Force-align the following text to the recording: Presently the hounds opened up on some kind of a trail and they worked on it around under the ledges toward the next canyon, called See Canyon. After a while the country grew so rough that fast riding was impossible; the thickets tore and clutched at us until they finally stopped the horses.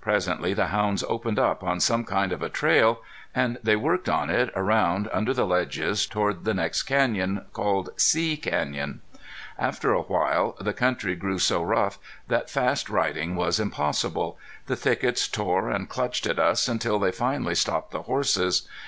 Presently 0.00 0.54
the 0.54 0.66
hounds 0.74 1.04
opened 1.04 1.38
up 1.38 1.62
on 1.62 1.78
some 1.78 2.02
kind 2.04 2.32
of 2.32 2.42
a 2.42 2.48
trail 2.48 2.98
and 3.32 3.58
they 3.62 3.76
worked 3.76 4.08
on 4.08 4.28
it 4.28 4.50
around 4.56 5.08
under 5.12 5.32
the 5.32 5.46
ledges 5.46 6.04
toward 6.04 6.42
the 6.42 6.52
next 6.52 6.82
canyon, 6.82 7.44
called 7.52 7.90
See 7.96 8.36
Canyon. 8.36 9.02
After 9.56 9.92
a 9.94 10.02
while 10.02 10.56
the 10.60 10.72
country 10.72 11.14
grew 11.14 11.38
so 11.38 11.62
rough 11.62 12.00
that 12.26 12.50
fast 12.50 12.90
riding 12.90 13.36
was 13.36 13.60
impossible; 13.60 14.36
the 14.66 14.74
thickets 14.74 15.28
tore 15.28 15.70
and 15.70 15.88
clutched 15.88 16.26
at 16.26 16.40
us 16.40 16.66
until 16.66 16.98
they 16.98 17.12
finally 17.12 17.54
stopped 17.54 17.92
the 17.92 18.02
horses. 18.02 18.66